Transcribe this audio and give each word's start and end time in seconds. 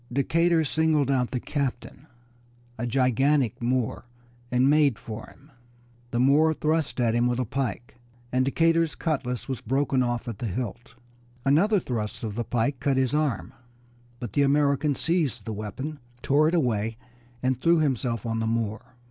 Decatur 0.11 0.63
singled 0.65 1.11
out 1.11 1.29
the 1.29 1.39
captain, 1.39 2.07
a 2.75 2.87
gigantic 2.87 3.61
Moor, 3.61 4.05
and 4.51 4.67
made 4.67 4.97
for 4.97 5.27
him. 5.27 5.51
The 6.09 6.19
Moor 6.19 6.55
thrust 6.55 6.99
at 6.99 7.13
him 7.13 7.27
with 7.27 7.37
a 7.37 7.45
pike, 7.45 7.97
and 8.31 8.43
Decatur's 8.43 8.95
cutlass 8.95 9.47
was 9.47 9.61
broken 9.61 10.01
off 10.01 10.27
at 10.27 10.39
the 10.39 10.47
hilt. 10.47 10.95
Another 11.45 11.79
thrust 11.79 12.23
of 12.23 12.33
the 12.33 12.43
pike 12.43 12.79
cut 12.79 12.97
his 12.97 13.13
arm, 13.13 13.53
but 14.19 14.33
the 14.33 14.41
American 14.41 14.95
seized 14.95 15.45
the 15.45 15.53
weapon, 15.53 15.99
tore 16.23 16.47
it 16.47 16.55
away, 16.55 16.97
and 17.43 17.61
threw 17.61 17.77
himself 17.77 18.25
on 18.25 18.39
the 18.39 18.47
Moor. 18.47 18.83